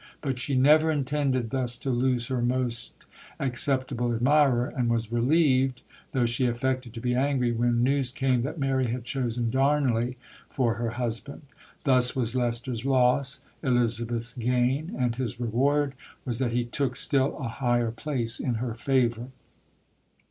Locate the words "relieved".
5.11-5.83